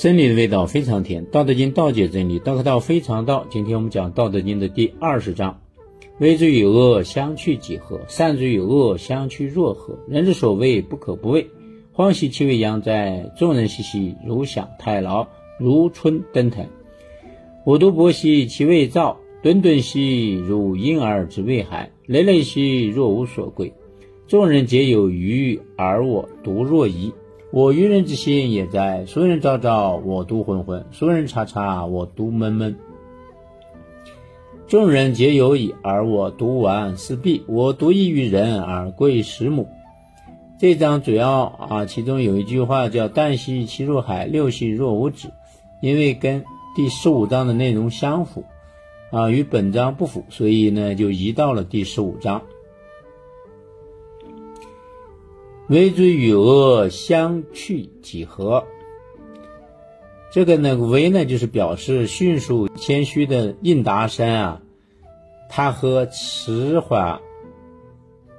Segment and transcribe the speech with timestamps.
[0.00, 3.46] 真理的味道非常甜，《道德经》道解真理，道可道非常道。
[3.50, 5.60] 今天我们讲《道德经》的第二十章：
[6.18, 8.00] 为之与恶，相去几何？
[8.08, 9.98] 善之与恶，相去若何？
[10.08, 11.46] 人之所谓不可不畏。
[11.92, 13.30] 荒兮其未央哉！
[13.36, 15.28] 众人兮兮，如享太牢，
[15.58, 16.66] 如春登台。
[17.66, 23.70] 我独泊兮其未兆，敦敦兮如婴儿之未孩，累累兮若无所归。
[24.26, 27.12] 众人皆有余，而我独若遗。
[27.52, 32.76] 我愚人之心也在，俗人昭昭，我独浑浑；俗人察察，我独闷闷。
[34.68, 37.42] 众人皆有矣，而我独顽思弊。
[37.48, 39.66] 我独异于人，而贵十母。
[40.60, 45.28] 这章主要啊，其中有一句话叫“旦夕其若海，六夕若无止”，
[45.82, 46.44] 因为跟
[46.76, 48.44] 第十五章的内容相符，
[49.10, 52.42] 啊，与本章不符，所以呢，就移到了第十五章。
[55.70, 58.64] 为之与恶相去几何？
[60.32, 64.62] 这个呢，为呢就是表示迅速谦虚的应答山啊，
[65.48, 67.20] 它和迟缓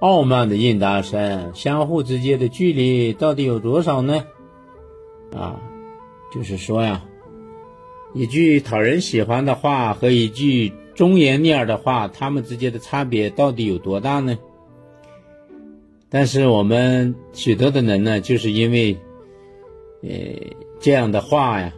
[0.02, 4.26] 傲慢的应答山相互之间的距离到底有多少呢？
[5.34, 5.62] 啊，
[6.34, 7.06] 就是说呀，
[8.14, 14.38] 一句讨人喜欢的话和一句忠言逆耳的话，他们之间的差别到底有多大呢？
[16.14, 18.98] 但是我们许多的人呢，就是因为，
[20.04, 20.10] 呃，
[20.78, 21.74] 这样的话呀，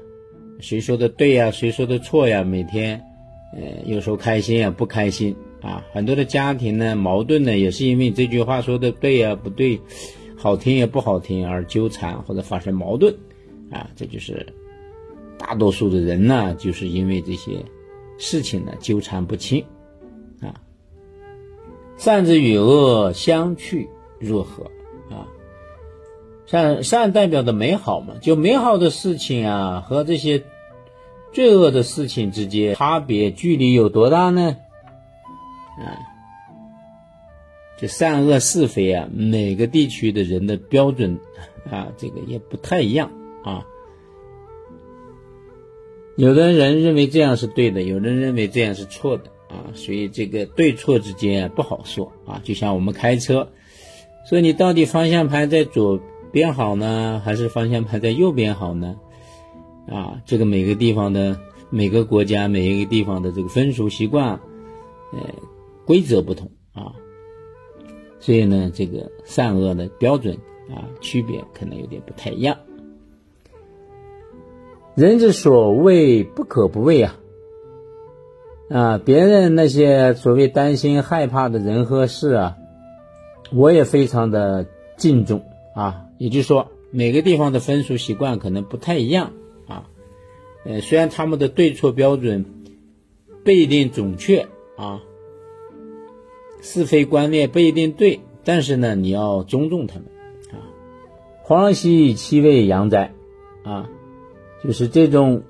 [0.60, 3.00] 谁说的对呀，谁说的错呀，每天，
[3.56, 9.80] 呃，有时候开心呀，不开心啊，很多的家庭呢，矛盾呢，也是因为这句话说的对呀，不对，
[10.36, 13.14] 好听也不好听而纠缠或者发生矛盾，
[13.70, 14.44] 啊，这就是
[15.38, 17.64] 大多数的人呢，就是因为这些
[18.18, 19.64] 事情呢纠缠不清，
[20.42, 20.60] 啊，
[21.98, 23.88] 善之与恶相去。
[24.24, 24.64] 若何
[25.10, 25.28] 啊？
[26.46, 30.44] 善善代表的美好嘛，就美好的事情啊，和这些
[31.32, 34.58] 罪恶的事情之间差别距离有多大呢？
[35.80, 35.98] 啊，
[37.80, 41.18] 就善恶是非啊，每个地区的人的标准
[41.72, 43.10] 啊，这个也不太一样
[43.46, 43.66] 啊。
[46.18, 52.42] 有的人认为这样是对的，有的人认为这样是错的啊，所以这个对错之间不好说啊。
[52.44, 53.48] 就像我们开车。
[54.26, 56.00] 所以你到底方向盘在左
[56.32, 58.96] 边好呢，还是方向盘在右边好呢？
[59.88, 61.38] 啊，这个每个地方的
[61.70, 64.40] 每个国家每一个地方的这个风俗习惯，
[65.12, 65.20] 呃，
[65.86, 66.94] 规则不同啊，
[68.20, 70.36] 所以呢，这个善恶的标准
[70.70, 72.58] 啊，区别可能有点不太一样。
[74.96, 77.20] 人之所谓不可不畏啊，
[78.70, 82.58] 啊，别人那些所谓担心害怕的人和事啊。
[83.52, 84.66] 我也非常的
[84.98, 85.44] 敬重
[85.76, 89.34] 啊，也就是说，每个地方的风俗习惯可能不太一样
[89.68, 89.90] 啊，
[90.66, 92.46] 呃，虽然他们的对错标准
[93.44, 95.02] 不一定准确啊，
[96.62, 100.06] 是非观念不一定对，但是呢，你要尊重他们
[100.52, 100.64] 啊。
[101.44, 103.14] 荒兮其未阳哉
[103.64, 103.90] 啊，
[104.64, 105.44] 就是这种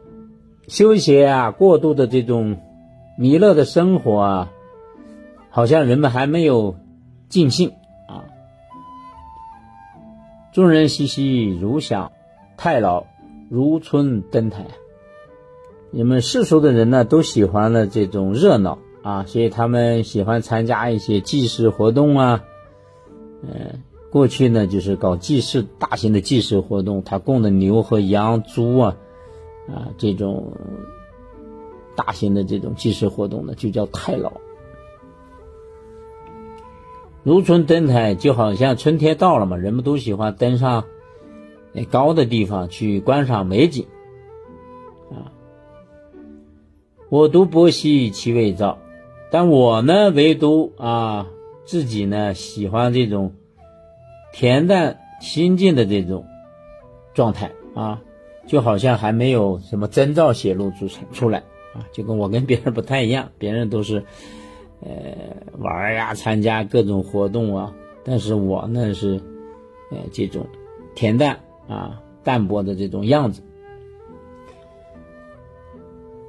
[0.68, 2.58] 休闲啊、过度的这种
[3.18, 4.52] 弥勒的生活啊，
[5.50, 6.75] 好像人们还没有
[7.30, 7.74] 尽兴。
[10.53, 12.12] 众人熙熙，如享
[12.58, 13.08] 太牢，
[13.50, 14.68] 如春登台。
[15.90, 22.44] 你们世俗的人呢，都喜欢了这种热闹啊，所以他们喜欢参加一些祭祀活动啊。
[23.42, 23.81] 嗯，
[24.12, 28.96] 过去呢，就是搞祭祀，大型的祭祀活动，他供的牛和羊、猪啊，
[29.68, 30.53] 啊，这种
[31.96, 34.31] 大型的这种祭祀活动呢，就叫太牢。
[37.23, 40.84] 如春登台，就好像春天到了嘛，人们都喜欢登上
[41.89, 43.88] 高的地方去观赏美景
[45.09, 45.31] 啊。
[47.09, 48.78] 我独泊兮其未兆，
[49.31, 51.28] 但我呢，唯独啊
[51.63, 53.33] 自己呢喜欢这种
[54.35, 56.25] 恬淡心静的这种
[57.13, 58.01] 状态啊，
[58.47, 61.39] 就好像还没有什么征兆显露出出来
[61.74, 64.03] 啊，就跟我跟别人不太一样，别人都是。
[64.85, 69.21] 呃，玩呀，参加各种活动啊，但是我呢是，
[69.91, 70.45] 呃，这种
[70.95, 73.41] 恬淡啊、淡泊的这种样子。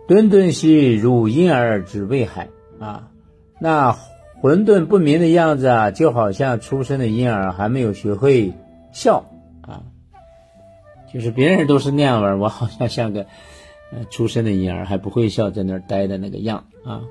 [0.06, 2.48] 顿顿兮如婴儿之未孩
[2.78, 3.10] 啊，
[3.58, 3.96] 那
[4.40, 8.52] 混沌不明的样子啊，就好像出生的婴儿还没有学会
[8.92, 9.24] 笑
[9.62, 9.82] 啊，
[11.12, 13.26] 就是别人都是那样玩，我好像像个
[13.90, 17.02] 呃出生的婴儿还不会笑，在那儿待的那个样啊。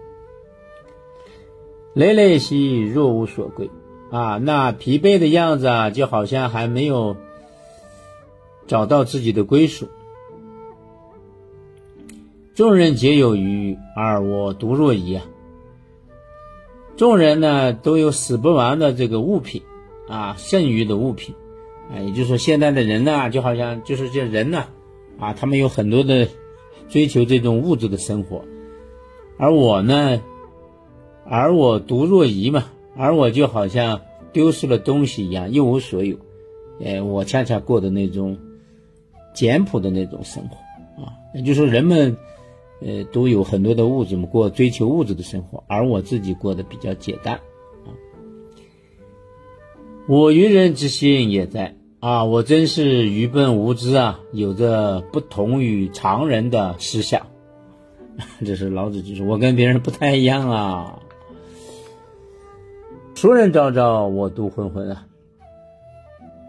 [1.94, 3.69] 累累兮若无所归，
[4.12, 7.16] 啊，那疲惫的样子啊，就好像还没有
[8.68, 9.88] 找到自己的归属，
[12.56, 15.25] 众人皆有余，而我独若遗啊。
[16.95, 19.62] 众人呢都有使不完的这个物品
[20.07, 21.36] 啊，剩余的物品。
[21.92, 24.66] 啊，也就是说，现在的人呢，就好像就是这人呢
[25.19, 26.30] 啊，他们有很多的
[26.88, 28.46] 追求这种物质的生活，
[29.38, 30.22] 而我呢，
[31.25, 32.66] 而我独若遗嘛，
[32.96, 36.18] 而我就好像丢失了东西一样，一无所有。
[36.84, 38.38] 哎，我恰恰过的那种
[39.34, 42.16] 简朴的那种生活啊，也就是，人们。
[42.86, 47.96] 呃，都有很多的物质嘛，过追求物质的生活，而我自己过得比较简单啊。
[50.06, 57.25] 我愚人之心也在啊，我真是愚笨无知啊，有着不同于常人的思想。
[58.46, 61.00] 这是老子就说，我跟别人不太一样啊。
[63.24, 65.06] 俗人昭昭，我独昏昏啊。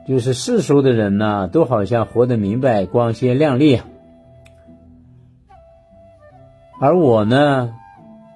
[0.09, 3.87] 就是世俗的人呢，都好像活得明白、光鲜亮丽啊。
[6.81, 7.73] 而我呢，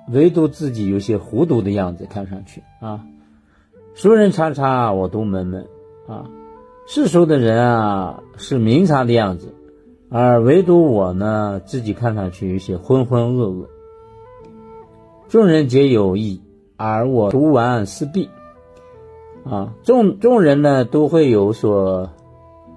[0.09, 3.05] 唯独自己有些糊涂的样子，看上去啊，
[3.97, 5.67] 俗人察察，我独闷闷
[6.07, 6.31] 啊，
[6.87, 9.53] 世俗的人啊是明察的样子，
[10.11, 13.67] 而唯独我呢，自己看上去有些浑浑噩噩。
[15.27, 16.41] 众人皆有意，
[16.79, 18.31] 而我独完四壁
[19.45, 19.75] 啊。
[19.83, 22.09] 众众人呢都会有所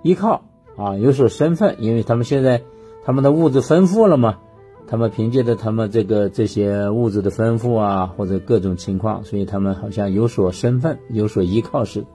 [0.04, 0.42] 依靠
[0.76, 2.64] 啊，有所身份，因为他们现在
[3.06, 4.40] 他们的物质丰富了嘛。
[4.88, 12.08] 他们凭借着他们这个这些物质的丰富啊，或者各种情况，所以他们好像有所身份、有所依靠似的。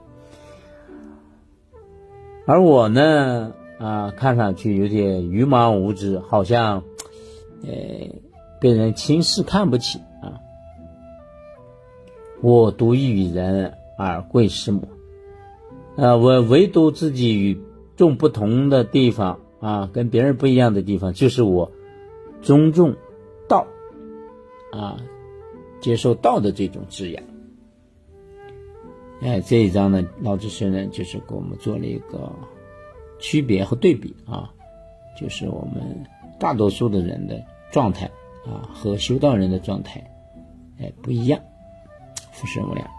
[2.44, 6.82] 而我呢，啊，看上去有点愚茫无知，好像，
[7.62, 7.72] 呃，
[8.60, 9.98] 被人轻视、看不起。
[12.40, 14.88] 我独异于人而贵师母，
[15.96, 17.60] 啊，我唯独自己与
[17.96, 21.70] 众不同的地方啊，跟别人不一样的地方，就是我。
[22.42, 22.94] 尊重
[23.48, 23.66] 道
[24.70, 25.00] 啊，
[25.80, 27.24] 接受道的这种滋养。
[29.20, 32.30] 哎，这一章呢，老子圣人就是给我们做了一个
[33.18, 34.52] 区别和对比啊，
[35.18, 36.04] 就是我们
[36.38, 37.42] 大多数的人的
[37.72, 38.06] 状态
[38.44, 40.08] 啊和修道人的状态
[40.78, 41.40] 哎不一样，
[42.36, 42.95] 福生无量。